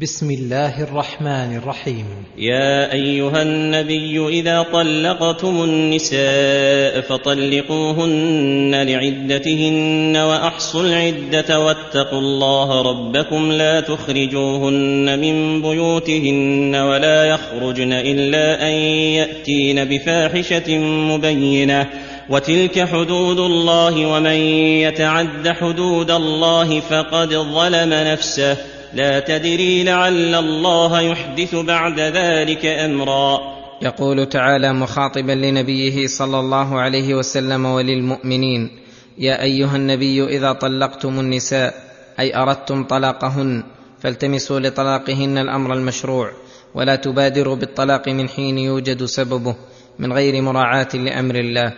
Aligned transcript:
بسم 0.00 0.30
الله 0.30 0.82
الرحمن 0.82 1.56
الرحيم. 1.56 2.04
يا 2.38 2.92
أيها 2.92 3.42
النبي 3.42 4.28
إذا 4.28 4.62
طلقتم 4.62 5.64
النساء 5.64 7.00
فطلقوهن 7.00 8.74
لعدتهن 8.74 10.16
وأحصوا 10.16 10.82
العدة 10.82 11.60
واتقوا 11.60 12.18
الله 12.18 12.82
ربكم 12.82 13.52
لا 13.52 13.80
تخرجوهن 13.80 15.18
من 15.18 15.62
بيوتهن 15.62 16.74
ولا 16.74 17.24
يخرجن 17.24 17.92
إلا 17.92 18.62
أن 18.62 18.72
يأتين 19.18 19.84
بفاحشة 19.84 20.78
مبينة. 20.78 21.86
وتلك 22.30 22.88
حدود 22.88 23.38
الله 23.38 24.06
ومن 24.06 24.38
يتعد 24.86 25.48
حدود 25.48 26.10
الله 26.10 26.80
فقد 26.80 27.28
ظلم 27.34 27.90
نفسه. 27.92 28.77
لا 28.94 29.20
تدري 29.20 29.84
لعل 29.84 30.34
الله 30.34 31.00
يحدث 31.00 31.54
بعد 31.54 32.00
ذلك 32.00 32.66
أمرا. 32.66 33.58
يقول 33.82 34.28
تعالى 34.28 34.72
مخاطبا 34.72 35.32
لنبيه 35.32 36.06
صلى 36.06 36.40
الله 36.40 36.80
عليه 36.80 37.14
وسلم 37.14 37.64
وللمؤمنين 37.64 38.70
يا 39.18 39.42
أيها 39.42 39.76
النبي 39.76 40.24
إذا 40.24 40.52
طلقتم 40.52 41.20
النساء 41.20 41.74
أي 42.20 42.36
أردتم 42.36 42.84
طلاقهن 42.84 43.62
فالتمسوا 44.00 44.60
لطلاقهن 44.60 45.38
الأمر 45.38 45.74
المشروع 45.74 46.30
ولا 46.74 46.96
تبادروا 46.96 47.56
بالطلاق 47.56 48.08
من 48.08 48.28
حين 48.28 48.58
يوجد 48.58 49.04
سببه 49.04 49.56
من 49.98 50.12
غير 50.12 50.42
مراعاة 50.42 50.88
لأمر 50.94 51.34
الله 51.34 51.72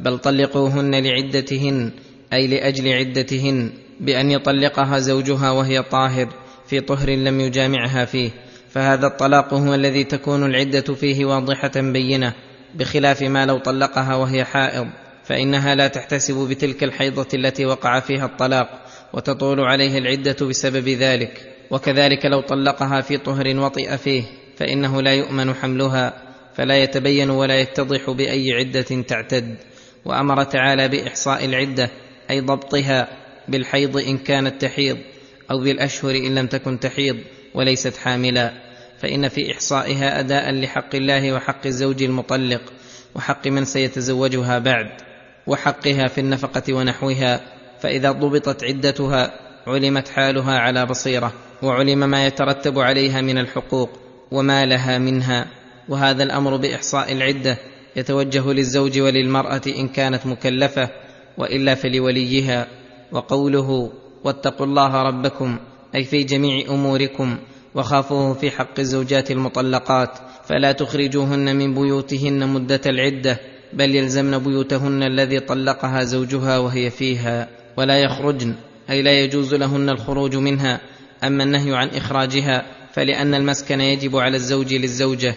بل 0.00 0.18
طلقوهن 0.18 0.94
لعدتهن 0.94 1.90
أي 2.32 2.46
لأجل 2.46 2.92
عدتهن 2.92 3.70
بأن 4.00 4.30
يطلقها 4.30 4.98
زوجها 4.98 5.50
وهي 5.50 5.82
طاهر 5.82 6.28
في 6.68 6.80
طهر 6.80 7.10
لم 7.10 7.40
يجامعها 7.40 8.04
فيه 8.04 8.30
فهذا 8.70 9.06
الطلاق 9.06 9.54
هو 9.54 9.74
الذي 9.74 10.04
تكون 10.04 10.44
العدة 10.44 10.94
فيه 10.94 11.24
واضحة 11.24 11.72
بينة 11.76 12.32
بخلاف 12.74 13.22
ما 13.22 13.46
لو 13.46 13.58
طلقها 13.58 14.14
وهي 14.14 14.44
حائض 14.44 14.86
فإنها 15.24 15.74
لا 15.74 15.88
تحتسب 15.88 16.48
بتلك 16.48 16.84
الحيضة 16.84 17.26
التي 17.34 17.66
وقع 17.66 18.00
فيها 18.00 18.26
الطلاق 18.26 18.68
وتطول 19.12 19.60
عليه 19.60 19.98
العدة 19.98 20.46
بسبب 20.46 20.88
ذلك 20.88 21.52
وكذلك 21.70 22.26
لو 22.26 22.40
طلقها 22.40 23.00
في 23.00 23.16
طهر 23.18 23.58
وطئ 23.58 23.96
فيه 23.96 24.22
فإنه 24.56 25.02
لا 25.02 25.14
يؤمن 25.14 25.54
حملها 25.54 26.12
فلا 26.54 26.82
يتبين 26.82 27.30
ولا 27.30 27.60
يتضح 27.60 28.10
بأي 28.10 28.52
عدة 28.52 29.02
تعتد 29.02 29.56
وأمر 30.04 30.44
تعالى 30.44 30.88
بإحصاء 30.88 31.44
العدة 31.44 31.90
أي 32.30 32.40
ضبطها 32.40 33.08
بالحيض 33.48 33.96
إن 33.96 34.18
كانت 34.18 34.62
تحيض. 34.62 34.98
أو 35.50 35.58
بالاشهر 35.58 36.10
إن 36.10 36.34
لم 36.34 36.46
تكن 36.46 36.80
تحيض 36.80 37.16
وليست 37.54 37.96
حاملا 37.96 38.52
فإن 38.98 39.28
في 39.28 39.52
إحصائها 39.52 40.20
أداء 40.20 40.52
لحق 40.52 40.94
الله 40.94 41.32
وحق 41.32 41.66
الزوج 41.66 42.02
المطلق 42.02 42.62
وحق 43.14 43.46
من 43.46 43.64
سيتزوجها 43.64 44.58
بعد 44.58 44.90
وحقها 45.46 46.06
في 46.06 46.20
النفقة 46.20 46.72
ونحوها 46.72 47.40
فإذا 47.80 48.10
ضبطت 48.10 48.64
عدتها 48.64 49.32
علمت 49.66 50.08
حالها 50.08 50.58
على 50.58 50.86
بصيرة 50.86 51.32
وعلم 51.62 51.98
ما 52.10 52.26
يترتب 52.26 52.78
عليها 52.78 53.20
من 53.20 53.38
الحقوق 53.38 53.90
وما 54.30 54.66
لها 54.66 54.98
منها 54.98 55.46
وهذا 55.88 56.22
الأمر 56.22 56.56
بإحصاء 56.56 57.12
العدة 57.12 57.58
يتوجه 57.96 58.52
للزوج 58.52 58.98
وللمرأة 58.98 59.60
إن 59.66 59.88
كانت 59.88 60.26
مكلفة 60.26 60.88
وإلا 61.38 61.74
فلوليها 61.74 62.66
وقوله 63.12 63.92
واتقوا 64.24 64.66
الله 64.66 65.02
ربكم 65.02 65.58
أي 65.94 66.04
في 66.04 66.24
جميع 66.24 66.68
أموركم 66.68 67.36
وخافوه 67.74 68.34
في 68.34 68.50
حق 68.50 68.78
الزوجات 68.78 69.30
المطلقات 69.30 70.18
فلا 70.44 70.72
تخرجوهن 70.72 71.56
من 71.56 71.74
بيوتهن 71.74 72.48
مدة 72.48 72.80
العدة 72.86 73.40
بل 73.72 73.94
يلزمن 73.94 74.38
بيوتهن 74.38 75.02
الذي 75.02 75.40
طلقها 75.40 76.04
زوجها 76.04 76.58
وهي 76.58 76.90
فيها 76.90 77.48
ولا 77.76 77.98
يخرجن 77.98 78.54
أي 78.90 79.02
لا 79.02 79.20
يجوز 79.20 79.54
لهن 79.54 79.88
الخروج 79.88 80.36
منها 80.36 80.80
أما 81.24 81.44
النهي 81.44 81.74
عن 81.76 81.88
إخراجها 81.88 82.66
فلأن 82.92 83.34
المسكن 83.34 83.80
يجب 83.80 84.16
على 84.16 84.36
الزوج 84.36 84.74
للزوجة 84.74 85.34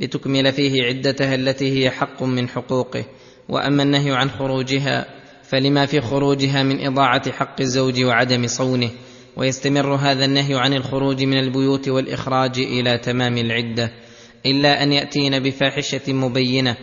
لتكمل 0.00 0.52
فيه 0.52 0.84
عدتها 0.84 1.34
التي 1.34 1.78
هي 1.78 1.90
حق 1.90 2.22
من 2.22 2.48
حقوقه 2.48 3.04
وأما 3.48 3.82
النهي 3.82 4.12
عن 4.12 4.30
خروجها 4.30 5.06
فلما 5.48 5.86
في 5.86 6.00
خروجها 6.00 6.62
من 6.62 6.86
إضاعة 6.86 7.32
حق 7.32 7.60
الزوج 7.60 8.04
وعدم 8.04 8.46
صونه 8.46 8.90
ويستمر 9.36 9.94
هذا 9.94 10.24
النهي 10.24 10.54
عن 10.54 10.74
الخروج 10.74 11.22
من 11.22 11.38
البيوت 11.38 11.88
والإخراج 11.88 12.58
إلى 12.58 12.98
تمام 12.98 13.38
العدة 13.38 13.92
إلا 14.46 14.82
أن 14.82 14.92
يأتين 14.92 15.38
بفاحشة 15.38 16.12
مبينة 16.12 16.76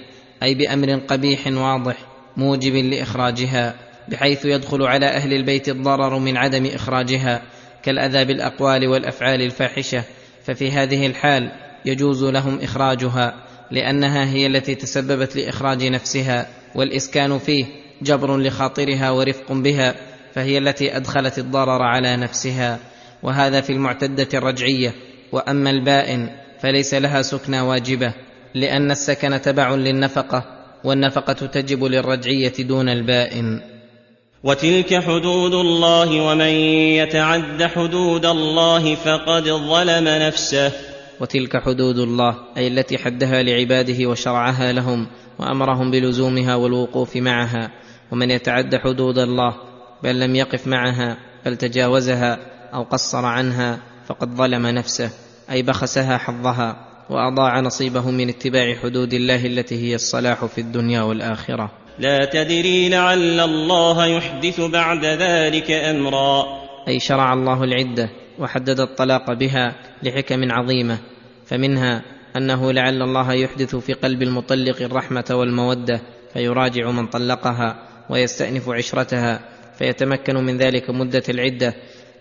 أي 0.44 0.56
بأمر 0.56 0.96
قبيح 0.96 1.48
واضح 1.48 1.96
موجب 2.38 2.74
لإخراجها 2.74 3.76
بحيث 4.10 4.46
يدخل 4.46 4.84
على 4.84 5.06
أهل 5.06 5.34
البيت 5.34 5.70
الضرر 5.70 6.20
من 6.20 6.38
عدم 6.38 6.66
إخراجها 6.66 7.42
كالأذى 7.84 8.26
بالأقوال 8.26 8.88
والأفعال 8.88 9.42
الفاحشة 9.42 10.04
ففي 10.44 10.72
هذه 10.72 11.08
الحال 11.08 11.52
يجوز 11.86 12.24
لهم 12.24 12.60
إخراجها 12.60 13.36
لأنها 13.72 14.26
هي 14.26 14.48
التي 14.48 14.76
تسببت 14.76 15.36
لإخراج 15.36 15.84
نفسها 15.84 16.48
والإسكان 16.76 17.40
فيه. 17.40 17.83
جبر 18.04 18.38
لخاطرها 18.38 19.12
ورفق 19.12 19.52
بها 19.52 19.96
فهي 20.34 20.58
التي 20.58 20.98
أدخلت 20.98 21.40
الضرر 21.40 21.82
على 21.82 22.18
نفسها. 22.18 22.80
وهذا 23.24 23.62
في 23.62 23.74
المعتدة 23.74 24.28
الرجعية. 24.34 24.94
وأما 25.32 25.70
البائن 25.70 26.30
فليس 26.60 26.94
لها 26.94 27.22
سكنى 27.22 27.62
واجبة 27.62 28.14
لأن 28.56 28.92
السكن 28.92 29.42
تبع 29.42 29.76
للنفقة 29.76 30.44
والنفقة 30.84 31.34
تجب 31.34 31.84
للرجعية 31.84 32.54
دون 32.60 32.90
البائن. 32.90 33.62
وتلك 34.44 35.04
حدود 35.04 35.54
الله 35.54 36.22
ومن 36.22 36.54
يتعد 37.00 37.64
حدود 37.64 38.26
الله 38.26 38.96
فقد 38.96 39.44
ظلم 39.44 40.08
نفسه. 40.08 40.72
وتلك 41.20 41.58
حدود 41.58 41.98
الله 41.98 42.36
أي 42.58 42.68
التي 42.68 42.98
حدها 42.98 43.44
لعباده 43.44 44.06
وشرعها 44.06 44.72
لهم 44.72 45.08
وأمرهم 45.40 45.92
بلزومها 45.92 46.56
والوقوف 46.56 47.16
معها. 47.16 47.72
ومن 48.14 48.32
يتعد 48.32 48.76
حدود 48.76 49.18
الله 49.18 49.56
بل 50.04 50.20
لم 50.20 50.36
يقف 50.36 50.68
معها 50.68 51.18
بل 51.46 51.56
تجاوزها 51.56 52.40
أو 52.74 52.84
قصر 52.84 53.26
عنها 53.26 53.80
فقد 54.08 54.36
ظلم 54.36 54.68
نفسه 54.68 55.10
أي 55.52 55.62
بخسها 55.62 56.18
حظها 56.18 56.76
وأضاع 57.10 57.60
نصيبه 57.60 58.12
من 58.12 58.30
اتباع 58.30 58.76
حدود 58.76 59.14
الله 59.14 59.46
التي 59.46 59.76
هي 59.76 59.96
الصلاح 59.96 60.46
في 60.46 60.62
الدنيا 60.62 61.02
والآخرة. 61.02 61.72
لا 62.00 62.26
تدري 62.26 62.90
لعل 62.90 63.40
الله 63.40 64.06
يحدث 64.06 64.62
بعد 64.62 65.06
ذلك 65.06 65.72
أمرا. 65.72 66.46
أي 66.88 67.00
شرع 67.00 67.34
الله 67.34 67.64
العدة 67.64 68.10
وحدد 68.40 68.80
الطلاق 68.80 69.34
بها 69.34 69.76
لحكم 70.04 70.52
عظيمة 70.52 70.98
فمنها 71.46 72.02
أنه 72.38 72.72
لعل 72.72 73.02
الله 73.02 73.34
يحدث 73.34 73.76
في 73.76 73.94
قلب 73.94 74.22
المطلق 74.22 74.82
الرحمة 74.82 75.26
والمودة 75.32 76.02
فيراجع 76.34 76.92
من 76.92 77.08
طلقها 77.08 77.93
ويستأنف 78.14 78.70
عشرتها 78.70 79.40
فيتمكن 79.78 80.36
من 80.36 80.58
ذلك 80.58 80.90
مدة 80.90 81.24
العدة 81.30 81.74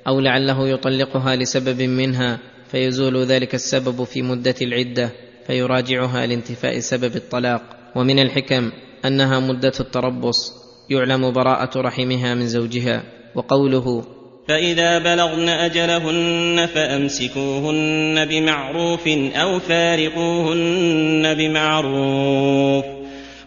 أو 0.09 0.21
لعله 0.21 0.69
يطلقها 0.69 1.37
لسبب 1.37 1.83
منها 1.83 2.39
فيزول 2.71 3.25
ذلك 3.25 3.55
السبب 3.55 4.05
في 4.05 4.23
مدة 4.23 4.55
العدة 4.63 5.11
فيراجعها 5.47 6.27
لانتفاء 6.27 6.79
سبب 6.79 7.17
الطلاق. 7.17 7.63
ومن 7.97 8.19
الحكم 8.19 8.73
أنها 9.05 9.41
مدة 9.41 9.73
التربص 9.81 10.53
يعلم 10.91 11.33
براءة 11.33 11.81
رحمها 11.81 12.35
من 12.35 12.47
زوجها. 12.47 13.03
وقوله 13.35 14.05
فإذا 14.49 14.99
بلغن 14.99 15.49
أجلهن 15.49 16.67
فأمسكوهن 16.67 18.25
بمعروف 18.25 19.09
أو 19.35 19.59
فارقوهن 19.59 21.35
بمعروف. 21.35 23.02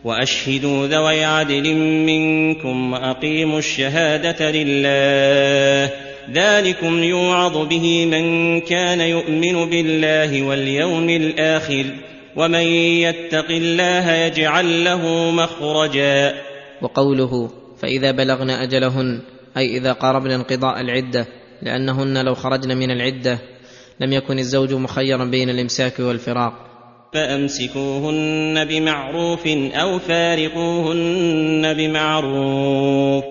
وأشهدوا 0.06 0.88
ذوي 0.88 1.24
عدل 1.24 1.76
منكم 2.06 2.94
وأقيموا 2.94 3.60
الشهادة 3.60 4.52
لله. 4.52 5.92
ذلكم 6.32 7.04
يوعظ 7.04 7.68
به 7.68 8.06
من 8.06 8.62
كان 8.62 9.02
يؤمن 9.02 9.70
بالله 9.70 10.42
واليوم 10.44 11.10
الآخر 11.10 11.86
ومن 12.36 12.66
يتق 13.06 13.50
الله 13.50 14.12
يجعل 14.12 14.84
له 14.84 15.32
مخرجا. 15.32 16.34
وقوله 16.82 17.50
فإذا 17.82 18.12
بلغن 18.12 18.50
أجلهن 18.50 19.22
أي 19.58 19.78
إذا 19.78 19.92
قاربن 19.92 20.32
انقضاء 20.32 20.82
العدة 20.82 21.28
لأنهن 21.62 22.26
لو 22.26 22.36
خرجن 22.36 22.78
من 22.78 22.92
العدة 22.92 23.40
لم 24.00 24.14
يكن 24.14 24.40
الزوج 24.40 24.74
مخيرا 24.74 25.26
بين 25.26 25.50
الإمساك 25.50 26.00
والفراق. 26.00 26.75
فأمسكوهن 27.16 28.66
بمعروف 28.66 29.48
أو 29.74 30.00
فارقوهن 30.00 31.74
بمعروف. 31.74 33.24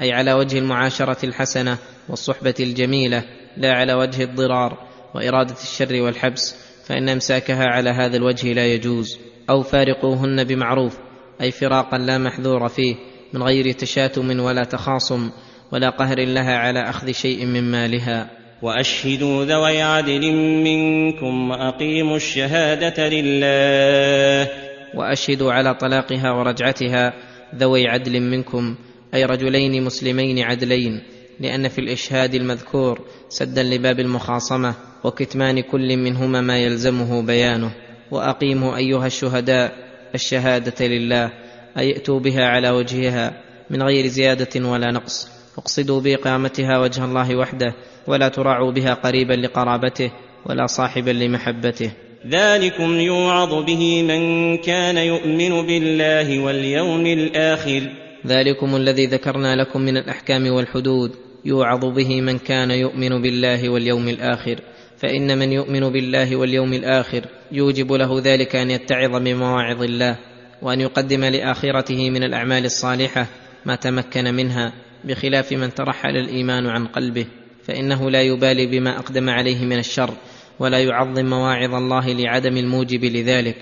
أي 0.00 0.12
على 0.12 0.32
وجه 0.32 0.58
المعاشرة 0.58 1.26
الحسنة 1.26 1.78
والصحبة 2.08 2.54
الجميلة 2.60 3.24
لا 3.56 3.72
على 3.72 3.94
وجه 3.94 4.22
الضرار 4.24 4.78
وإرادة 5.14 5.54
الشر 5.62 6.02
والحبس 6.02 6.56
فإن 6.86 7.08
أمساكها 7.08 7.64
على 7.64 7.90
هذا 7.90 8.16
الوجه 8.16 8.52
لا 8.52 8.66
يجوز. 8.66 9.18
أو 9.50 9.62
فارقوهن 9.62 10.44
بمعروف 10.44 10.98
أي 11.40 11.50
فراقا 11.50 11.98
لا 11.98 12.18
محذور 12.18 12.68
فيه 12.68 12.96
من 13.32 13.42
غير 13.42 13.72
تشاتم 13.72 14.40
ولا 14.40 14.64
تخاصم 14.64 15.30
ولا 15.72 15.90
قهر 15.90 16.20
لها 16.20 16.56
على 16.56 16.80
أخذ 16.80 17.12
شيء 17.12 17.46
من 17.46 17.70
مالها. 17.70 18.41
وأشهدوا 18.62 19.44
ذوي 19.44 19.82
عدل 19.82 20.32
منكم 20.64 21.50
وأقيموا 21.50 22.16
الشهادة 22.16 23.08
لله. 23.08 24.50
وأشهدوا 24.94 25.52
على 25.52 25.74
طلاقها 25.74 26.30
ورجعتها 26.30 27.12
ذوي 27.54 27.88
عدل 27.88 28.20
منكم 28.20 28.76
أي 29.14 29.24
رجلين 29.24 29.84
مسلمين 29.84 30.38
عدلين 30.38 31.02
لأن 31.40 31.68
في 31.68 31.78
الإشهاد 31.78 32.34
المذكور 32.34 33.00
سدا 33.28 33.62
لباب 33.62 34.00
المخاصمة 34.00 34.74
وكتمان 35.04 35.60
كل 35.60 35.96
منهما 35.96 36.40
ما 36.40 36.58
يلزمه 36.58 37.22
بيانه. 37.22 37.72
وأقيموا 38.10 38.76
أيها 38.76 39.06
الشهداء 39.06 39.72
الشهادة 40.14 40.86
لله 40.86 41.32
أي 41.78 41.92
ائتوا 41.92 42.20
بها 42.20 42.44
على 42.44 42.70
وجهها 42.70 43.42
من 43.70 43.82
غير 43.82 44.06
زيادة 44.06 44.68
ولا 44.68 44.90
نقص. 44.90 45.28
اقصدوا 45.58 46.00
بإقامتها 46.00 46.78
وجه 46.78 47.04
الله 47.04 47.36
وحده 47.36 47.74
ولا 48.06 48.28
تراعوا 48.28 48.72
بها 48.72 48.94
قريبا 48.94 49.32
لقرابته 49.32 50.12
ولا 50.46 50.66
صاحبا 50.66 51.10
لمحبته. 51.10 51.90
ذلكم 52.28 53.00
يوعظ 53.00 53.64
به 53.64 54.02
من 54.02 54.56
كان 54.56 54.96
يؤمن 54.96 55.66
بالله 55.66 56.38
واليوم 56.38 57.06
الآخر. 57.06 57.82
ذلكم 58.26 58.76
الذي 58.76 59.06
ذكرنا 59.06 59.56
لكم 59.56 59.80
من 59.80 59.96
الأحكام 59.96 60.46
والحدود. 60.46 61.10
يوعظ 61.44 61.84
به 61.84 62.20
من 62.20 62.38
كان 62.38 62.70
يؤمن 62.70 63.22
بالله 63.22 63.68
واليوم 63.68 64.08
الآخر. 64.08 64.60
فإن 65.02 65.38
من 65.38 65.52
يؤمن 65.52 65.92
بالله 65.92 66.36
واليوم 66.36 66.72
الآخر 66.72 67.24
يوجب 67.52 67.92
له 67.92 68.20
ذلك 68.20 68.56
أن 68.56 68.70
يتعظ 68.70 69.22
بمواعظ 69.22 69.82
الله 69.82 70.18
وأن 70.62 70.80
يقدم 70.80 71.24
لآخرته 71.24 72.10
من 72.10 72.22
الأعمال 72.22 72.64
الصالحة 72.64 73.26
ما 73.66 73.74
تمكن 73.74 74.34
منها 74.34 74.72
بخلاف 75.04 75.52
من 75.52 75.74
ترحل 75.74 76.16
الإيمان 76.16 76.66
عن 76.66 76.86
قلبه. 76.86 77.26
فإنه 77.64 78.10
لا 78.10 78.22
يبالي 78.22 78.66
بما 78.66 78.98
أقدم 78.98 79.30
عليه 79.30 79.64
من 79.64 79.78
الشر 79.78 80.10
ولا 80.58 80.78
يعظم 80.78 81.26
مواعظ 81.26 81.74
الله 81.74 82.12
لعدم 82.12 82.56
الموجب 82.56 83.04
لذلك. 83.04 83.56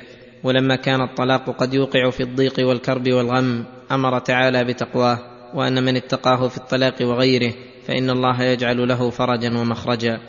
ولما 0.44 0.76
كان 0.76 1.00
الطلاق 1.00 1.56
قد 1.56 1.74
يوقع 1.74 2.10
في 2.10 2.22
الضيق 2.22 2.54
والكرب 2.58 3.08
والغم 3.08 3.64
أمر 3.90 4.18
تعالى 4.18 4.64
بتقواه 4.64 5.18
وأن 5.54 5.84
من 5.84 5.96
اتقاه 5.96 6.48
في 6.48 6.56
الطلاق 6.56 6.94
وغيره 7.00 7.52
فإن 7.86 8.10
الله 8.10 8.42
يجعل 8.42 8.88
له 8.88 9.10
فرجا 9.10 9.58
ومخرجا. 9.58 10.20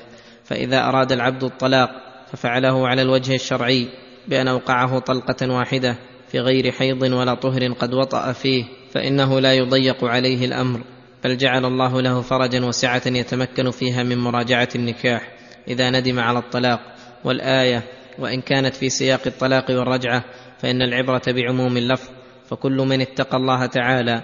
فإذا 0.43 0.87
أراد 0.87 1.11
العبد 1.11 1.43
الطلاق 1.43 1.89
ففعله 2.31 2.87
على 2.87 3.01
الوجه 3.01 3.35
الشرعي 3.35 3.87
بأن 4.27 4.47
أوقعه 4.47 4.99
طلقة 4.99 5.53
واحدة 5.53 5.95
في 6.31 6.39
غير 6.39 6.71
حيض 6.71 7.01
ولا 7.01 7.33
طهر 7.33 7.71
قد 7.71 7.93
وطأ 7.93 8.31
فيه 8.31 8.65
فإنه 8.93 9.39
لا 9.39 9.53
يضيق 9.53 10.05
عليه 10.05 10.45
الأمر. 10.45 10.81
بل 11.23 11.37
جعل 11.37 11.65
الله 11.65 12.01
له 12.01 12.21
فرجا 12.21 12.65
وسعة 12.65 13.01
يتمكن 13.05 13.71
فيها 13.71 14.03
من 14.03 14.17
مراجعة 14.17 14.69
النكاح 14.75 15.31
إذا 15.67 15.89
ندم 15.89 16.19
على 16.19 16.39
الطلاق 16.39 16.79
والآية 17.23 17.83
وإن 18.19 18.41
كانت 18.41 18.75
في 18.75 18.89
سياق 18.89 19.21
الطلاق 19.25 19.71
والرجعة 19.71 20.23
فإن 20.59 20.81
العبرة 20.81 21.21
بعموم 21.27 21.77
اللفظ 21.77 22.09
فكل 22.49 22.77
من 22.77 23.01
اتقى 23.01 23.37
الله 23.37 23.65
تعالى 23.65 24.21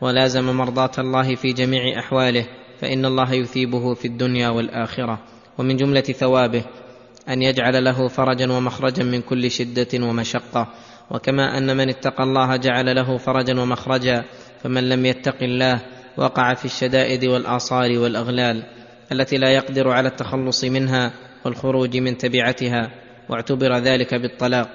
ولازم 0.00 0.56
مرضاة 0.56 0.90
الله 0.98 1.34
في 1.34 1.52
جميع 1.52 1.98
أحواله 1.98 2.46
فإن 2.80 3.04
الله 3.04 3.34
يثيبه 3.34 3.94
في 3.94 4.04
الدنيا 4.04 4.48
والآخرة. 4.48 5.18
ومن 5.58 5.76
جملة 5.76 6.00
ثوابه 6.00 6.64
أن 7.28 7.42
يجعل 7.42 7.84
له 7.84 8.08
فرجا 8.08 8.52
ومخرجا 8.52 9.04
من 9.04 9.20
كل 9.20 9.50
شدة 9.50 9.88
ومشقة. 9.94 10.68
وكما 11.10 11.58
أن 11.58 11.76
من 11.76 11.88
اتقى 11.88 12.22
الله 12.22 12.56
جعل 12.56 12.96
له 12.96 13.16
فرجا 13.16 13.60
ومخرجا 13.60 14.24
فمن 14.62 14.88
لم 14.88 15.06
يتق 15.06 15.42
الله 15.42 15.80
وقع 16.16 16.54
في 16.54 16.64
الشدائد 16.64 17.24
والاصار 17.24 17.98
والأغلال 17.98 18.62
التي 19.12 19.36
لا 19.36 19.50
يقدر 19.50 19.88
على 19.90 20.08
التخلص 20.08 20.64
منها 20.64 21.12
والخروج 21.44 21.96
من 21.96 22.18
تبعتها 22.18 22.90
واعتبر 23.28 23.78
ذلك 23.78 24.14
بالطلاق. 24.14 24.68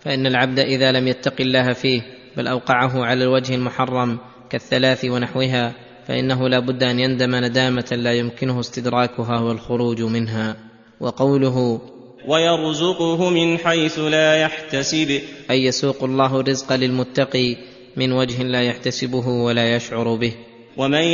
فإن 0.00 0.26
العبد 0.26 0.58
إذا 0.58 0.92
لم 0.92 1.08
يتق 1.08 1.40
الله 1.40 1.72
فيه 1.72 2.02
بل 2.36 2.46
أوقعه 2.46 3.04
على 3.04 3.24
الوجه 3.24 3.54
المحرم 3.54 4.18
كالثلاث 4.50 5.04
ونحوها 5.04 5.72
فإنه 6.08 6.48
لا 6.48 6.58
بد 6.58 6.82
أن 6.82 7.00
يندم 7.00 7.34
ندامة 7.34 7.88
لا 7.92 8.12
يمكنه 8.12 8.60
استدراكها 8.60 9.40
والخروج 9.40 10.02
منها. 10.02 10.56
وقوله 11.00 11.80
ويرزقه 12.28 13.30
من 13.30 13.58
حيث 13.58 13.98
لا 13.98 14.36
يحتسب. 14.36 15.20
أي 15.50 15.64
يسوق 15.64 16.04
الله 16.04 16.40
الرزق 16.40 16.72
للمتقي 16.72 17.56
من 17.96 18.12
وجه 18.12 18.42
لا 18.42 18.62
يحتسبه 18.62 19.28
ولا 19.28 19.76
يشعر 19.76 20.14
به. 20.14 20.34
ومن 20.76 21.04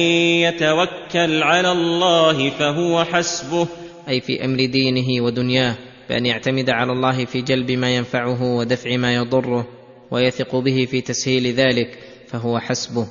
يتوكل 0.47 1.43
على 1.43 1.73
الله 1.73 2.51
فهو 2.51 3.05
حسبه. 3.05 3.69
أي 4.09 4.21
في 4.21 4.45
أمر 4.45 4.65
دينه 4.65 5.25
ودنياه 5.25 5.77
بأن 6.09 6.27
يعتمد 6.27 6.71
على 6.71 6.93
الله 6.93 7.25
في 7.25 7.43
جلب 7.43 7.71
ما 7.71 7.97
ينفعه 7.97 8.43
ودفع 8.43 8.97
ما 8.97 9.15
يضره 9.15 9.67
ويثق 10.11 10.57
به 10.57 10.87
في 10.91 11.01
تسهيل 11.01 11.47
ذلك 11.47 11.99
فهو 12.27 12.59
حسبه. 12.59 13.07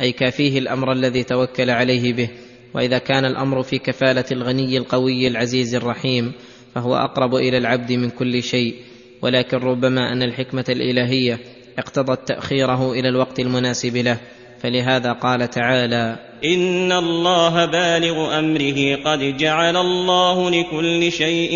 أي 0.00 0.12
كافيه 0.12 0.58
الأمر 0.58 0.92
الذي 0.92 1.22
توكل 1.22 1.70
عليه 1.70 2.12
به. 2.12 2.28
وإذا 2.74 2.98
كان 2.98 3.24
الأمر 3.24 3.62
في 3.62 3.78
كفالة 3.78 4.24
الغني 4.32 4.76
القوي 4.76 5.26
العزيز 5.26 5.74
الرحيم 5.74 6.32
فهو 6.74 6.96
أقرب 6.96 7.34
إلى 7.34 7.58
العبد 7.58 7.92
من 7.92 8.10
كل 8.10 8.42
شيء. 8.42 8.74
ولكن 9.22 9.56
ربما 9.56 10.12
أن 10.12 10.22
الحكمة 10.22 10.64
الإلهية 10.68 11.38
اقتضت 11.78 12.28
تأخيره 12.28 12.92
إلى 12.92 13.08
الوقت 13.08 13.40
المناسب 13.40 13.96
له. 13.96 14.18
فلهذا 14.62 15.12
قال 15.12 15.50
تعالى 15.50 16.16
إن 16.44 16.92
الله 16.92 17.64
بالغ 17.64 18.38
أمره 18.38 18.96
قد 19.04 19.36
جعل 19.36 19.76
الله 19.76 20.50
لكل 20.50 21.12
شيء 21.12 21.52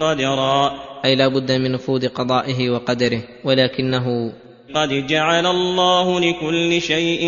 قدرا. 0.00 0.72
أي 1.04 1.16
لا 1.16 1.28
بد 1.28 1.52
من 1.52 1.72
نفوذ 1.72 2.08
قضائه 2.08 2.70
وقدره 2.70 3.22
ولكنه 3.44 4.32
قد 4.74 5.06
جعل 5.06 5.46
الله 5.46 6.20
لكل 6.20 6.80
شيء 6.80 7.22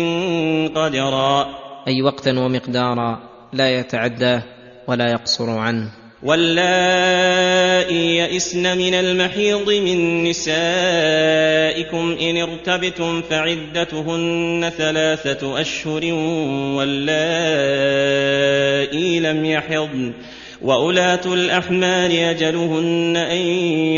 قدرا. 0.75 1.47
أي 1.87 2.01
وقتا 2.01 2.39
ومقدارا 2.39 3.19
لا 3.53 3.79
يتعداه 3.79 4.43
ولا 4.87 5.11
يقصر 5.11 5.49
عنه. 5.49 6.02
واللائي 6.23 8.17
يئسن 8.17 8.77
من 8.77 8.93
المحيض 8.93 9.69
من 9.71 10.23
نسائكم 10.23 12.17
إن 12.21 12.37
ارتبتم 12.37 13.21
فعدتهن 13.21 14.71
ثلاثة 14.77 15.61
أشهر 15.61 16.13
واللائي 16.77 17.59
لم 19.19 19.45
يحضن 19.45 20.13
وأولاة 20.61 21.33
الأحمال 21.33 22.11
أجلهن 22.11 23.17
أن 23.17 23.37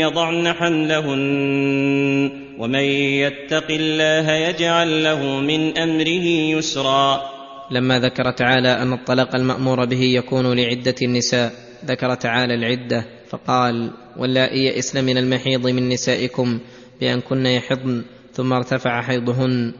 يضعن 0.00 0.52
حملهن 0.52 2.30
ومن 2.58 2.84
يتق 3.24 3.70
الله 3.70 4.32
يجعل 4.32 5.04
له 5.04 5.22
من 5.40 5.78
أمره 5.78 6.26
يسرا 6.58 7.30
لما 7.70 7.98
ذكر 7.98 8.30
تعالى 8.30 8.68
أن 8.68 8.92
الطلاق 8.92 9.34
المأمور 9.36 9.84
به 9.84 10.02
يكون 10.02 10.56
لعدة 10.56 10.94
النساء 11.02 11.65
ذكر 11.84 12.14
تعالى 12.14 12.54
العدة 12.54 13.04
فقال 13.28 13.90
واللائي 14.16 14.64
يئسن 14.64 15.04
من 15.04 15.18
المحيض 15.18 15.66
من 15.66 15.88
نسائكم 15.88 16.58
بأن 17.00 17.20
كن 17.20 17.46
يحضن 17.46 18.04
ثم 18.32 18.52
ارتفع 18.52 19.02
حيضهن 19.02 19.72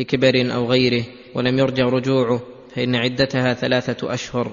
لكبر 0.00 0.54
أو 0.54 0.66
غيره 0.66 1.04
ولم 1.34 1.58
يرجع 1.58 1.84
رجوعه 1.84 2.42
فإن 2.74 2.94
عدتها 2.94 3.54
ثلاثة 3.54 4.14
أشهر. 4.14 4.52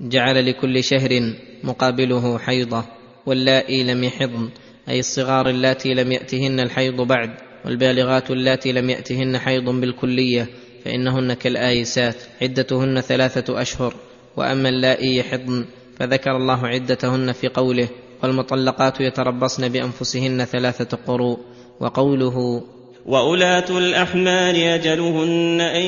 جعل 0.00 0.46
لكل 0.46 0.84
شهر 0.84 1.34
مقابله 1.64 2.38
حيضة. 2.38 2.84
واللائي 3.26 3.84
لم 3.84 4.04
يحضن 4.04 4.48
أي 4.88 4.98
الصغار 4.98 5.48
اللاتي 5.48 5.94
لم 5.94 6.12
يأتهن 6.12 6.60
الحيض 6.60 7.00
بعد 7.00 7.30
والبالغات 7.64 8.30
اللاتي 8.30 8.72
لم 8.72 8.90
يأتهن 8.90 9.38
حيض 9.38 9.64
بالكلية 9.64 10.48
فإنهن 10.84 11.32
كالآيسات 11.32 12.16
عدتهن 12.42 13.00
ثلاثة 13.00 13.62
أشهر. 13.62 13.94
وأما 14.36 14.68
اللائي 14.68 15.16
يحضن 15.16 15.64
فذكر 15.98 16.36
الله 16.36 16.66
عدتهن 16.66 17.32
في 17.32 17.48
قوله 17.48 17.88
والمطلقات 18.22 19.00
يتربصن 19.00 19.68
بأنفسهن 19.68 20.44
ثلاثة 20.44 20.98
قروء 21.06 21.38
وقوله 21.80 22.62
وأولاة 23.06 23.78
الأحمال 23.78 24.56
أجلهن 24.56 25.60
أن 25.60 25.82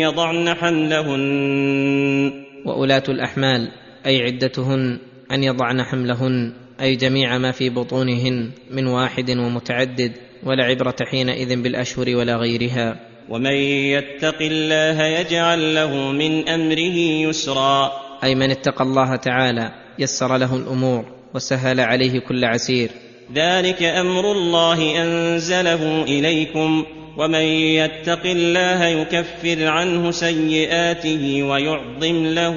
يضعن 0.00 0.54
حملهن. 0.54 2.32
وأولاة 2.66 3.02
الأحمال 3.08 3.68
أي 4.06 4.22
عدتهن 4.22 4.98
أن 5.32 5.44
يضعن 5.44 5.82
حملهن 5.82 6.52
أي 6.80 6.96
جميع 6.96 7.38
ما 7.38 7.52
في 7.52 7.70
بطونهن 7.70 8.50
من 8.70 8.86
واحد 8.86 9.30
ومتعدد 9.30 10.12
ولا 10.44 10.64
عبرة 10.64 10.96
حينئذ 11.10 11.62
بالأشهر 11.62 12.16
ولا 12.16 12.36
غيرها. 12.36 12.96
ومن 13.28 13.54
يتق 13.94 14.38
الله 14.40 15.02
يجعل 15.02 15.74
له 15.74 16.12
من 16.12 16.48
أمره 16.48 16.96
يسرا. 17.28 18.01
أي 18.24 18.34
من 18.34 18.50
اتقى 18.50 18.84
الله 18.84 19.16
تعالى 19.16 19.72
يسر 19.98 20.36
له 20.36 20.56
الأمور 20.56 21.04
وسهل 21.34 21.80
عليه 21.80 22.18
كل 22.18 22.44
عسير. 22.44 22.90
ذلك 23.34 23.82
أمر 23.82 24.32
الله 24.32 25.02
أنزله 25.02 26.02
إليكم 26.02 26.84
ومن 27.18 27.44
يتق 27.80 28.26
الله 28.26 28.84
يكفر 28.84 29.66
عنه 29.66 30.10
سيئاته 30.10 31.42
ويعظم 31.42 32.26
له 32.26 32.56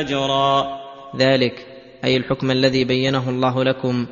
أجرا. 0.00 0.80
ذلك 1.18 1.66
أي 2.04 2.16
الحكم 2.16 2.50
الذي 2.50 2.84
بينه 2.84 3.30
الله 3.30 3.64
لكم 3.64 4.06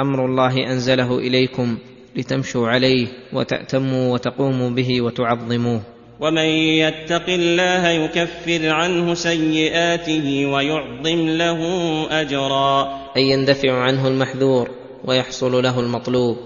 أمر 0.00 0.24
الله 0.26 0.72
أنزله 0.72 1.18
إليكم 1.18 1.78
لتمشوا 2.16 2.68
عليه 2.68 3.06
وتأتموا 3.32 4.12
وتقوموا 4.12 4.70
به 4.70 5.02
وتعظموه. 5.02 5.82
ومن 6.22 6.46
يتق 6.78 7.28
الله 7.28 7.88
يكفر 7.88 8.68
عنه 8.68 9.14
سيئاته 9.14 10.46
ويعظم 10.46 11.28
له 11.28 11.60
أجرا. 12.10 13.00
اي 13.16 13.22
يندفع 13.22 13.72
عنه 13.72 14.08
المحذور 14.08 14.70
ويحصل 15.04 15.62
له 15.62 15.80
المطلوب. 15.80 16.36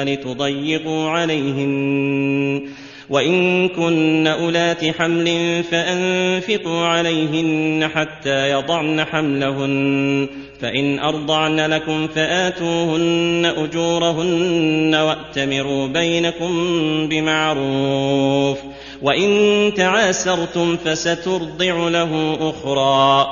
لتضيقوا 0.08 1.08
عليهن. 1.08 2.68
وان 3.10 3.68
كن 3.68 4.26
اولات 4.26 4.84
حمل 4.84 5.62
فانفقوا 5.64 6.86
عليهن 6.86 7.88
حتى 7.94 8.50
يضعن 8.50 9.04
حملهن 9.04 10.28
فان 10.60 10.98
ارضعن 10.98 11.60
لكم 11.60 12.06
فاتوهن 12.06 13.52
اجورهن 13.56 14.94
واتمروا 14.94 15.86
بينكم 15.86 16.52
بمعروف 17.08 18.58
وان 19.02 19.72
تعاسرتم 19.74 20.76
فسترضع 20.76 21.88
له 21.88 22.38
أخرى. 22.40 23.26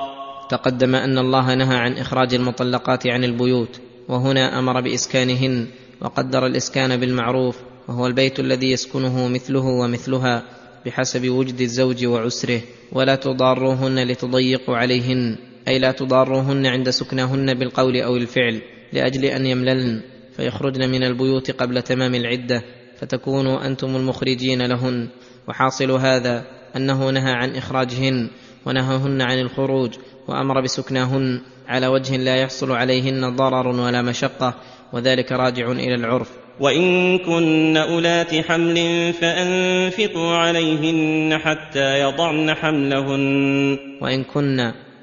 تقدم 0.51 0.95
أن 0.95 1.19
الله 1.19 1.55
نهى 1.55 1.77
عن 1.77 1.93
إخراج 1.93 2.35
المطلقات 2.35 3.07
عن 3.07 3.25
البيوت 3.25 3.81
وهنا 4.09 4.59
أمر 4.59 4.81
بإسكانهن 4.81 5.67
وقدر 6.01 6.47
الإسكان 6.47 6.97
بالمعروف. 7.01 7.72
وهو 7.89 8.07
البيت 8.07 8.41
الذي 8.41 8.71
يسكنه 8.71 9.29
مثله 9.29 9.65
ومثلها 9.65 10.43
بحسب 10.87 11.29
وجد 11.29 11.61
الزوج 11.61 12.07
وعسره 12.07 12.61
ولا 12.93 13.15
تضاروهن 13.15 14.07
لتضيقوا 14.07 14.77
عليهن 14.77 15.39
أي 15.69 15.79
لا 15.79 15.93
تضاروهن 15.93 16.67
عند 16.67 16.91
سكناهن 16.91 17.55
بالقول 17.55 17.97
أو 17.97 18.17
الفعل 18.17 18.63
لأجل 18.93 19.25
أن 19.25 19.47
يمللن 19.47 20.03
فيخرجن 20.37 20.91
من 20.91 21.05
البيوت 21.05 21.51
قبل 21.51 21.83
تمام 21.83 22.15
العدة 22.15 22.63
فتكونوا 22.99 23.67
أنتم 23.67 23.97
المخرجين 23.97 24.63
لهن. 24.63 25.09
وحاصل 25.49 25.91
هذا 25.91 26.45
أنه 26.77 27.11
نهى 27.11 27.33
عن 27.33 27.57
إخراجهن 27.57 28.31
ونهاهن 28.67 29.23
عن 29.23 29.39
الخروج 29.39 29.95
وأمر 30.29 30.61
بسكناهن 30.61 31.41
على 31.69 31.87
وجه 31.87 32.17
لا 32.17 32.37
يحصل 32.37 32.73
عليهن 32.73 33.37
ضرر 33.37 33.67
ولا 33.67 34.03
مشقة 34.03 34.55
وذلك 34.93 35.33
راجع 35.33 35.73
إلى 35.73 35.95
العرف. 35.95 36.42
وان 36.61 37.19
كن 37.19 37.77
اولات 37.77 38.35
حمل 38.35 38.77
فانفقوا 39.13 40.35
عليهن 40.37 41.39
حتى 41.39 42.01
يضعن 42.01 42.55
حملهن. 42.55 43.79
وان 44.01 44.25
كن 44.25 44.61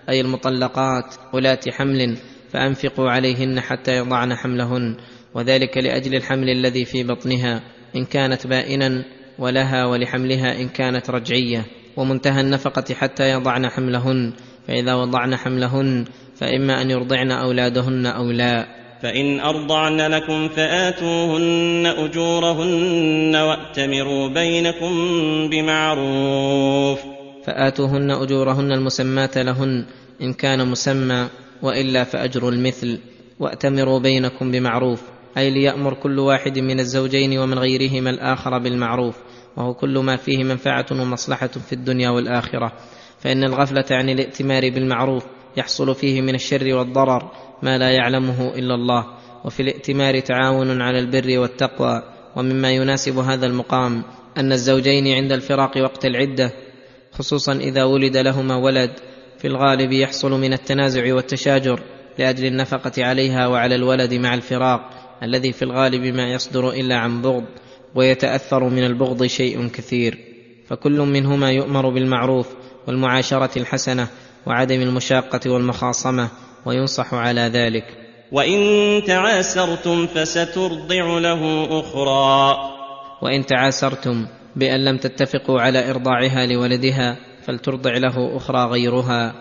اي 0.09 0.21
المطلقات 0.21 1.15
اولات 1.33 1.69
حمل 1.69 2.17
فانفقوا 2.51 3.09
عليهن 3.09 3.59
حتى 3.59 3.97
يضعن 3.97 4.35
حملهن. 4.35 4.95
وذلك 5.35 5.77
لاجل 5.77 6.15
الحمل 6.15 6.49
الذي 6.49 6.85
في 6.85 7.03
بطنها. 7.03 7.61
ان 7.95 8.05
كانت 8.05 8.47
بائنا 8.47 9.05
ولها 9.39 9.85
ولحملها 9.85 10.61
ان 10.61 10.67
كانت 10.67 11.09
رجعيه. 11.09 11.65
ومنتهى 11.97 12.41
النفقه 12.41 12.93
حتى 12.93 13.29
يضعن 13.29 13.69
حملهن. 13.69 14.33
فاذا 14.67 14.93
وضعن 14.93 15.35
حملهن 15.35 16.05
فاما 16.35 16.81
ان 16.81 16.91
يرضعن 16.91 17.31
اولادهن 17.31 18.05
أو 18.05 18.31
لا 18.31 18.78
فإن 19.01 19.39
أرضعن 19.39 20.01
لكم 20.01 20.47
فآتوهن 20.47 21.85
أجورهن 21.85 23.35
وأتمروا 23.35 24.27
بينكم 24.27 24.91
بمعروف. 25.49 26.99
فآتوهن 27.45 28.11
أجورهن 28.11 28.71
المسماة 28.71 29.29
لهن 29.35 29.85
إن 30.21 30.33
كان 30.33 30.67
مسمى 30.67 31.27
وإلا 31.61 32.03
فأجر 32.03 32.49
المثل 32.49 32.99
وأتمروا 33.39 33.99
بينكم 33.99 34.51
بمعروف 34.51 35.01
أي 35.37 35.49
ليأمر 35.49 35.93
كل 35.93 36.19
واحد 36.19 36.59
من 36.59 36.79
الزوجين 36.79 37.39
ومن 37.39 37.59
غيرهما 37.59 38.09
الآخر 38.09 38.57
بالمعروف 38.57 39.15
وهو 39.57 39.73
كل 39.73 39.99
ما 39.99 40.15
فيه 40.15 40.43
منفعة 40.43 40.85
ومصلحة 40.91 41.47
في 41.47 41.73
الدنيا 41.73 42.09
والآخرة. 42.09 42.71
فإن 43.19 43.43
الغفلة 43.43 43.85
عن 43.91 44.09
الائتمار 44.09 44.69
بالمعروف 44.69 45.25
يحصل 45.57 45.95
فيه 45.95 46.21
من 46.21 46.35
الشر 46.35 46.73
والضرر 46.73 47.31
ما 47.63 47.77
لا 47.77 47.89
يعلمه 47.89 48.55
إلا 48.55 48.75
الله. 48.75 49.05
وفي 49.45 49.59
الائتمار 49.59 50.19
تعاون 50.19 50.81
على 50.81 50.99
البر 50.99 51.39
والتقوى. 51.39 52.03
ومما 52.35 52.71
يناسب 52.71 53.17
هذا 53.17 53.45
المقام 53.45 54.03
أن 54.37 54.51
الزوجين 54.51 55.07
عند 55.07 55.31
الفراق 55.31 55.77
وقت 55.77 56.05
العدة 56.05 56.51
خصوصا 57.11 57.53
إذا 57.53 57.83
ولد 57.83 58.17
لهما 58.17 58.55
ولد 58.55 58.91
في 59.37 59.47
الغالب 59.47 59.91
يحصل 59.91 60.31
من 60.31 60.53
التنازع 60.53 61.13
والتشاجر 61.13 61.79
لأجل 62.19 62.45
النفقة 62.45 63.05
عليها 63.05 63.47
وعلى 63.47 63.75
الولد 63.75 64.13
مع 64.13 64.33
الفراق 64.33 64.89
الذي 65.23 65.51
في 65.51 65.61
الغالب 65.61 66.15
ما 66.15 66.31
يصدر 66.31 66.69
إلا 66.69 66.95
عن 66.95 67.21
بغض 67.21 67.45
ويتأثر 67.95 68.63
من 68.63 68.83
البغض 68.83 69.25
شيء 69.25 69.67
كثير. 69.67 70.17
فكل 70.67 70.99
منهما 70.99 71.51
يؤمر 71.51 71.89
بالمعروف 71.89 72.47
والمعاشرة 72.87 73.59
الحسنة 73.59 74.07
وعدم 74.45 74.81
المشاقة 74.81 75.49
والمخاصمة 75.49 76.29
وينصح 76.65 77.13
على 77.13 77.41
ذلك. 77.41 77.85
وإن 78.31 79.01
تعاسرتم 79.07 80.07
فسترضع 80.07 81.19
له 81.19 81.67
أخرى. 81.79 82.57
وإن 83.21 83.45
تعاسرتم 83.45 84.27
بأن 84.55 84.85
لم 84.85 84.97
تتفقوا 84.97 85.61
على 85.61 85.89
إرضاعها 85.89 86.45
لولدها 86.45 87.17
فلترضع 87.41 87.97
له 87.97 88.37
أخرى 88.37 88.65
غيرها. 88.65 89.33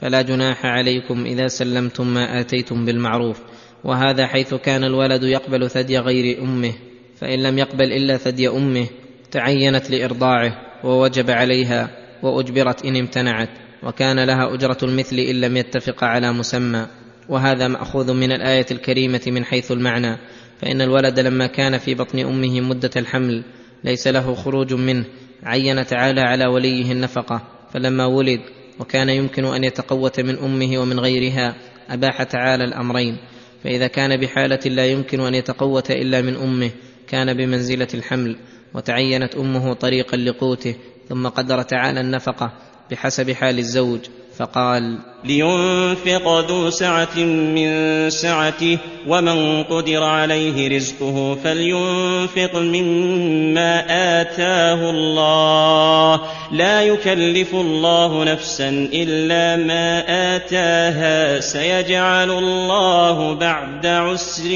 فلا 0.00 0.22
جناح 0.22 0.66
عليكم 0.66 1.24
إذا 1.24 1.48
سلمتم 1.48 2.06
ما 2.06 2.40
آتيتم 2.40 2.84
بالمعروف. 2.84 3.40
وهذا 3.84 4.26
حيث 4.26 4.54
كان 4.54 4.84
الولد 4.84 5.22
يقبل 5.22 5.70
ثدي 5.70 5.98
غير 5.98 6.42
أمه. 6.42 6.72
فإن 7.16 7.42
لم 7.42 7.58
يقبل 7.58 7.92
إلا 7.92 8.16
ثدي 8.16 8.48
أمه 8.48 8.86
تعينت 9.30 9.90
لإرضاعه 9.90 10.52
ووجب 10.84 11.30
عليها 11.30 11.90
وأجبرت 12.22 12.84
إن 12.84 12.96
امتنعت. 12.96 13.48
وكان 13.82 14.24
لها 14.24 14.54
أجرة 14.54 14.78
المثل 14.82 15.16
إن 15.16 15.40
لم 15.40 15.56
يتفق 15.56 16.04
على 16.04 16.32
مسمى 16.32 16.86
وهذا 17.28 17.68
مأخوذ 17.68 18.12
من 18.12 18.32
الآية 18.32 18.66
الكريمة 18.70 19.20
من 19.26 19.44
حيث 19.44 19.72
المعنى 19.72 20.16
فإن 20.60 20.80
الولد 20.80 21.20
لما 21.20 21.46
كان 21.46 21.78
في 21.78 21.94
بطن 21.94 22.18
أمه 22.18 22.60
مدة 22.60 22.90
الحمل 22.96 23.44
ليس 23.84 24.08
له 24.08 24.34
خروج 24.34 24.74
منه 24.74 25.04
عين 25.42 25.86
تعالى 25.86 26.20
على 26.20 26.46
وليه 26.46 26.92
النفقة 26.92 27.42
فلما 27.72 28.06
ولد 28.06 28.40
وكان 28.80 29.08
يمكن 29.08 29.44
أن 29.44 29.64
يتقوت 29.64 30.20
من 30.20 30.38
أمه 30.38 30.78
ومن 30.78 31.00
غيرها 31.00 31.54
أباح 31.90 32.22
تعالى 32.22 32.64
الأمرين 32.64 33.16
فإذا 33.64 33.86
كان 33.86 34.16
بحالة 34.16 34.60
لا 34.66 34.86
يمكن 34.86 35.20
أن 35.20 35.34
يتقوت 35.34 35.90
إلا 35.90 36.22
من 36.22 36.36
أمه 36.36 36.70
كان 37.08 37.34
بمنزلة 37.34 37.88
الحمل 37.94 38.36
وتعينت 38.74 39.34
أمه 39.34 39.72
طريقا 39.72 40.16
لقوته 40.16 40.74
ثم 41.08 41.28
قدر 41.28 41.62
تعالى 41.62 42.00
النفقة 42.00 42.52
بحسب 42.90 43.30
حال 43.30 43.58
الزوج 43.58 44.00
فقال 44.38 44.98
لينفق 45.24 46.40
ذو 46.48 46.70
سعة 46.70 47.18
من 47.18 48.10
سعته 48.10 48.78
ومن 49.08 49.62
قدر 49.62 50.02
عليه 50.02 50.76
رزقه 50.76 51.34
فلينفق 51.44 52.56
مما 52.56 53.84
آتاه 54.20 54.90
الله. 54.90 56.20
لا 56.52 56.82
يكلف 56.82 57.54
الله 57.54 58.24
نفسا 58.24 58.68
إلا 58.92 59.64
ما 59.66 60.04
آتاها 60.36 61.40
سيجعل 61.40 62.30
الله 62.30 63.34
بعد 63.34 63.86
عسر 63.86 64.50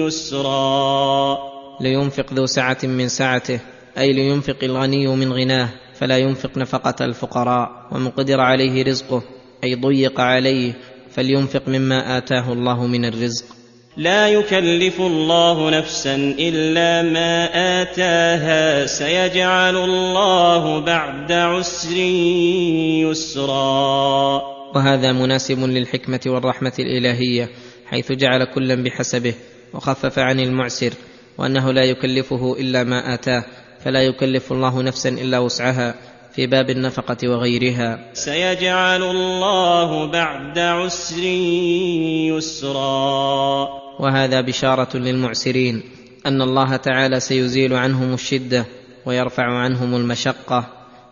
يسرا. 0.00 1.38
لينفق 1.80 2.32
ذو 2.32 2.46
سعة 2.46 2.78
من 2.82 3.08
سعته 3.08 3.60
أي 3.98 4.12
لينفق 4.12 4.56
الغني 4.62 5.06
من 5.06 5.32
غناه. 5.32 5.68
فلا 6.00 6.18
ينفق 6.18 6.58
نفقة 6.58 7.04
الفقراء 7.04 7.68
ومن 7.92 8.08
قدر 8.08 8.40
عليه 8.40 8.84
رزقه 8.84 9.22
أي 9.64 9.74
ضيق 9.74 10.20
عليه 10.20 10.72
فلينفق 11.10 11.68
مما 11.68 12.18
آتاه 12.18 12.52
الله 12.52 12.86
من 12.86 13.04
الرزق. 13.04 13.44
لا 13.96 14.28
يكلف 14.28 15.00
الله 15.00 15.70
نفسا 15.70 16.14
إلا 16.38 17.02
ما 17.02 17.48
آتاها 17.82 18.86
سيجعل 18.86 19.76
الله 19.76 20.80
بعد 20.80 21.32
عسر 21.32 21.96
يسرا. 23.10 24.42
وهذا 24.74 25.12
مناسب 25.12 25.58
للحكمة 25.58 26.20
والرحمة 26.26 26.72
الإلهية 26.78 27.48
حيث 27.86 28.12
جعل 28.12 28.44
كلا 28.44 28.74
بحسبه 28.74 29.34
وخفف 29.74 30.18
عن 30.18 30.40
المعسر 30.40 30.92
وأنه 31.38 31.72
لا 31.72 31.84
يكلفه 31.84 32.56
إلا 32.60 32.84
ما 32.84 33.14
آتاه. 33.14 33.44
فلا 33.84 34.02
يكلف 34.02 34.52
الله 34.52 34.82
نفسا 34.82 35.08
إلا 35.08 35.38
وسعها 35.38 35.94
في 36.32 36.46
باب 36.46 36.70
النفقة 36.70 37.28
وغيرها. 37.28 37.98
سيجعل 38.12 39.02
الله 39.02 40.06
بعد 40.06 40.58
عسر 40.58 41.22
يسرا. 42.36 43.68
وهذا 44.00 44.40
بشارة 44.40 44.96
للمعسرين 44.96 45.82
أن 46.26 46.42
الله 46.42 46.76
تعالى 46.76 47.20
سيزيل 47.20 47.74
عنهم 47.74 48.14
الشدة 48.14 48.66
ويرفع 49.06 49.44
عنهم 49.44 49.94
المشقة. 49.94 50.66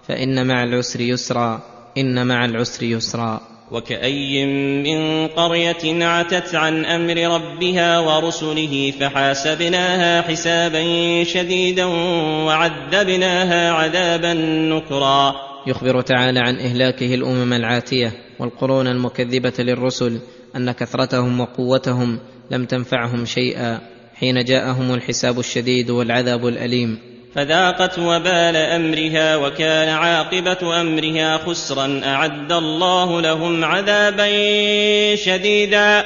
فإن 0.09 0.47
مع 0.47 0.65
العسر 0.65 1.01
يسرا 1.01 1.61
إن 1.99 2.27
مع 2.27 2.45
العسر 2.45 2.83
يسرا. 2.83 3.41
وكأي 3.71 4.47
من 4.83 5.27
قرية 5.27 6.05
عتت 6.05 6.55
عن 6.55 6.85
أمر 6.85 7.35
ربها 7.35 7.99
ورسله 7.99 8.93
فحاسبناها 9.01 10.23
حسابا 10.23 10.85
شديدا 11.25 11.85
وعذبناها 12.45 13.73
عذابا 13.73 14.35
نكرا. 14.75 15.35
يخبر 15.67 16.01
تعالى 16.01 16.41
عن 16.41 16.57
إهلاكه 16.57 17.15
الأمم 17.15 17.53
العاتية 17.53 18.13
والقرون 18.39 18.87
المكذبة 18.87 19.53
للرسل 19.59 20.19
أن 20.57 20.73
كثرتهم 20.73 21.41
وقوتهم 21.41 22.19
لم 22.51 22.65
تنفعهم 22.65 23.25
شيئا 23.25 23.81
حين 24.15 24.45
جاءهم 24.45 24.95
الحساب 24.95 25.39
الشديد 25.39 25.91
والعذاب 25.91 26.47
الأليم. 26.47 27.08
فذاقت 27.35 27.99
وبال 27.99 28.57
أمرها 28.57 29.37
وكان 29.37 29.89
عاقبة 29.89 30.81
أمرها 30.81 31.37
خسرا 31.37 32.01
أعد 32.05 32.53
الله 32.53 33.21
لهم 33.21 33.65
عذابا 33.65 34.27
شديدا. 35.15 36.05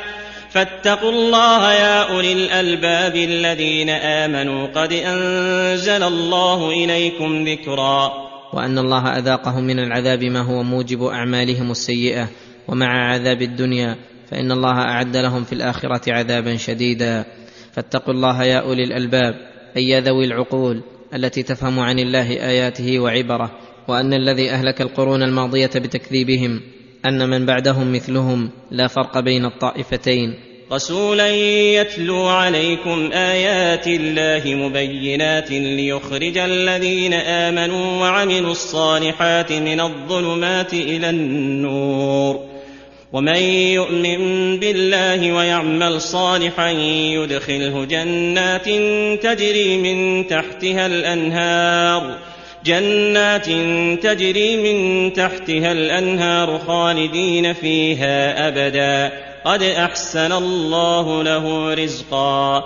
فاتقوا 0.51 1.11
الله 1.11 1.73
يا 1.73 2.03
أولي 2.03 2.33
الألباب 2.33 3.17
الذين 3.17 3.91
آمنوا 3.91 4.67
قد 4.67 4.93
أنزل 4.93 6.03
الله 6.03 6.71
إليكم 6.71 7.49
ذكرا. 7.49 8.13
وأن 8.53 8.79
الله 8.79 9.19
أذاقهم 9.19 9.65
من 9.65 9.79
العذاب 9.79 10.25
ما 10.25 10.41
هو 10.41 10.63
موجب 10.63 11.03
أعمالهم 11.03 11.71
السيئة 11.71 12.29
ومع 12.69 13.13
عذاب 13.13 13.43
الدنيا 13.43 13.97
فإن 14.31 14.53
الله 14.53 14.81
أعد 14.81 15.17
لهم 15.17 15.45
في 15.45 15.53
الآخرة 15.53 16.13
عذابا 16.13 16.57
شديدا. 16.57 17.25
فاتقوا 17.73 18.15
الله 18.15 18.45
يا 18.45 18.59
أولي 18.59 18.85
الألباب 18.85 19.35
أي 19.77 19.89
يا 19.89 20.01
ذوي 20.01 20.25
العقول 20.25 20.83
التي 21.15 21.43
تفهم 21.43 21.81
عن 21.81 21.99
الله 21.99 22.31
آياته 22.31 22.99
وعبره 22.99 23.51
وأن 23.89 24.15
الذي 24.15 24.51
أهلك 24.51 24.81
القرون 24.81 25.23
الماضية 25.23 25.71
بتكذيبهم 25.77 26.61
أن 27.07 27.29
من 27.29 27.47
بعدهم 27.47 27.93
مثلهم 27.93 28.51
لا 28.71 28.87
فرق 28.89 29.21
بين 29.21 29.45
الطائفتين. 29.45 30.35
رسولا 30.73 31.29
يتلو 31.81 32.27
عليكم 32.27 33.11
آيات 33.13 33.87
الله 33.87 34.55
مبينات 34.55 35.51
ليخرج 35.51 36.39
الذين 36.39 37.13
آمنوا 37.13 38.01
وعملوا 38.01 38.51
الصالحات 38.51 39.53
من 39.53 39.81
الظلمات 39.81 40.75
إلى 40.75 41.11
النور. 41.11 42.52
ومن 43.13 43.37
يؤمن 43.77 44.61
بالله 44.61 45.33
ويعمل 45.33 46.01
صالحا 46.01 46.71
يدخله 46.71 47.85
جنات 47.85 48.65
تجري 49.23 49.79
من 49.79 50.27
تحتها 50.27 50.87
الأنهار. 50.87 52.19
جنات 52.65 53.47
تجري 54.03 54.57
من 54.57 55.13
تحتها 55.13 55.73
الأنهار 55.73 56.59
خالدين 56.59 57.53
فيها 57.53 58.49
أبدا. 58.49 59.13
قد 59.45 59.63
أحسن 59.63 60.33
الله 60.33 61.23
له 61.23 61.75
رزقا. 61.75 62.63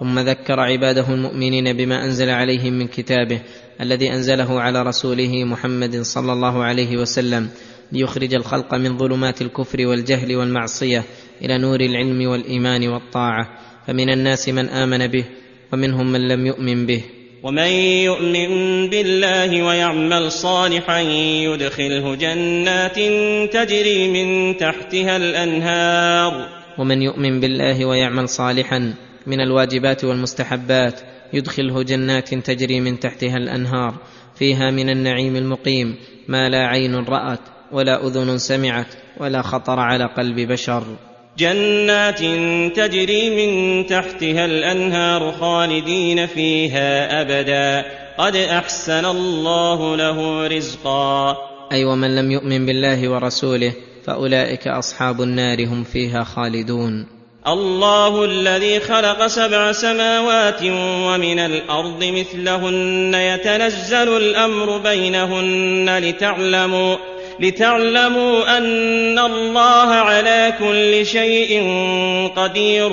ثم 0.00 0.18
ذكر 0.18 0.60
عباده 0.60 1.06
المؤمنين 1.08 1.76
بما 1.76 2.04
أنزل 2.04 2.30
عليهم 2.30 2.72
من 2.72 2.88
كتابه 2.88 3.40
الذي 3.80 4.12
أنزله 4.12 4.60
على 4.60 4.82
رسوله 4.82 5.44
محمد 5.44 6.02
صلى 6.02 6.32
الله 6.32 6.64
عليه 6.64 6.96
وسلم. 6.96 7.48
ليخرج 7.92 8.34
الخلق 8.34 8.74
من 8.74 8.98
ظلمات 8.98 9.42
الكفر 9.42 9.86
والجهل 9.86 10.36
والمعصية 10.36 11.04
إلى 11.42 11.58
نور 11.58 11.80
العلم 11.80 12.30
والإيمان 12.30 12.88
والطاعة. 12.88 13.48
فمن 13.86 14.10
الناس 14.10 14.48
من 14.48 14.68
آمن 14.68 15.06
به 15.06 15.24
ومنهم 15.72 16.12
من 16.12 16.28
لم 16.28 16.46
يؤمن 16.46 16.86
به. 16.86 17.02
ومن 17.42 17.68
يؤمن 18.04 18.90
بالله 18.90 19.62
ويعمل 19.62 20.32
صالحا 20.32 21.00
يدخله 21.00 22.14
جنات 22.14 22.98
تجري 23.52 24.08
من 24.08 24.56
تحتها 24.56 25.16
الأنهار. 25.16 26.48
ومن 26.78 27.02
يؤمن 27.02 27.40
بالله 27.40 27.84
ويعمل 27.84 28.28
صالحا 28.28 28.94
من 29.26 29.40
الواجبات 29.40 30.04
والمستحبات 30.04 31.00
يدخله 31.32 31.82
جنات 31.82 32.34
تجري 32.34 32.80
من 32.80 33.00
تحتها 33.00 33.36
الأنهار. 33.36 33.94
فيها 34.38 34.70
من 34.70 34.90
النعيم 34.90 35.36
المقيم 35.36 35.96
ما 36.28 36.48
لا 36.48 36.66
عين 36.66 36.94
رأت. 36.94 37.40
ولا 37.72 38.06
أذن 38.06 38.38
سمعت 38.38 38.86
ولا 39.20 39.42
خطر 39.42 39.78
على 39.78 40.04
قلب 40.16 40.52
بشر. 40.52 40.82
جنات 41.38 42.18
تجري 42.76 43.30
من 43.30 43.86
تحتها 43.86 44.44
الأنهار 44.44 45.32
خالدين 45.32 46.26
فيها 46.26 47.20
أبدا. 47.20 47.84
قد 48.18 48.36
أحسن 48.36 49.04
الله 49.04 49.96
له 49.96 50.46
رزقا. 50.46 51.36
أي 51.72 51.84
ومن 51.84 52.16
لم 52.16 52.30
يؤمن 52.30 52.66
بالله 52.66 53.08
ورسوله 53.08 53.72
فأولئك 54.06 54.68
أصحاب 54.68 55.22
النار 55.22 55.66
هم 55.66 55.84
فيها 55.84 56.24
خالدون. 56.24 57.20
الله 57.46 58.24
الذي 58.24 58.80
خلق 58.80 59.26
سبع 59.26 59.72
سماوات 59.72 60.62
ومن 61.06 61.38
الأرض 61.38 62.04
مثلهن 62.04 63.14
يتنزل 63.14 64.16
الأمر 64.16 64.78
بينهن 64.78 65.98
لتعلموا 65.98 66.96
لتعلموا 67.40 68.58
أن 68.58 69.18
الله 69.18 69.88
على 69.88 70.54
كل 70.58 71.06
شيء 71.06 71.62
قدير 72.36 72.92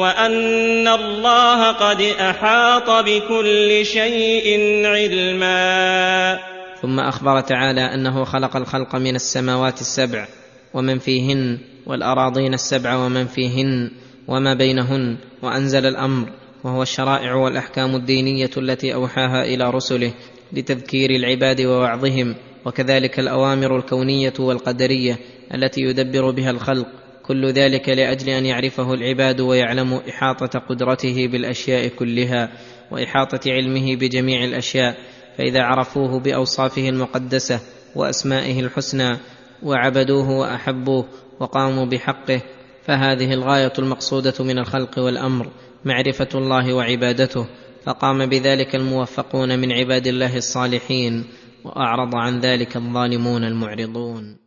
وأن 0.00 0.88
الله 0.88 1.72
قد 1.72 2.00
أحاط 2.00 2.90
بكل 2.90 3.86
شيء 3.86 4.60
علما. 4.86 6.38
ثم 6.82 7.00
أخبر 7.00 7.40
تعالى 7.40 7.80
أنه 7.80 8.24
خلق 8.24 8.56
الخلق 8.56 8.96
من 8.96 9.14
السماوات 9.14 9.80
السبع 9.80 10.26
ومن 10.74 10.98
فيهن 10.98 11.58
والأراضين 11.86 12.54
السبع 12.54 12.96
ومن 12.96 13.26
فيهن 13.26 13.90
وما 14.28 14.54
بينهن 14.54 15.16
وأنزل 15.42 15.86
الأمر 15.86 16.28
وهو 16.64 16.82
الشرائع 16.82 17.34
والأحكام 17.34 17.96
الدينية 17.96 18.50
التي 18.56 18.94
أوحاها 18.94 19.44
إلى 19.44 19.70
رسله 19.70 20.12
لتذكير 20.52 21.10
العباد 21.10 21.60
ووعظهم 21.60 22.34
وكذلك 22.66 23.18
الأوامر 23.18 23.76
الكونية 23.76 24.32
والقدرية 24.38 25.18
التي 25.54 25.80
يدبر 25.80 26.30
بها 26.30 26.50
الخلق. 26.50 26.86
كل 27.22 27.46
ذلك 27.46 27.88
لأجل 27.88 28.28
أن 28.28 28.46
يعرفه 28.46 28.94
العباد 28.94 29.40
ويعلموا 29.40 30.00
إحاطة 30.08 30.58
قدرته 30.58 31.26
بالأشياء 31.26 31.88
كلها 31.88 32.48
وإحاطة 32.90 33.40
علمه 33.52 33.96
بجميع 33.96 34.44
الأشياء. 34.44 34.96
فإذا 35.38 35.62
عرفوه 35.62 36.20
بأوصافه 36.20 36.88
المقدسة 36.88 37.60
وأسمائه 37.96 38.60
الحسنى 38.60 39.16
وعبدوه 39.62 40.30
وأحبوه 40.30 41.04
وقاموا 41.40 41.86
بحقه 41.86 42.40
فهذه 42.84 43.32
الغاية 43.34 43.72
المقصودة 43.78 44.34
من 44.40 44.58
الخلق 44.58 44.98
والأمر 44.98 45.48
معرفة 45.84 46.28
الله 46.34 46.74
وعبادته. 46.74 47.46
فقام 47.84 48.26
بذلك 48.26 48.74
الموفقون 48.74 49.58
من 49.58 49.72
عباد 49.72 50.06
الله 50.06 50.36
الصالحين. 50.36 51.24
وأعرض 51.64 52.16
عن 52.16 52.40
ذلك 52.40 52.76
الظالمون 52.76 53.44
المعرضون. 53.44 54.38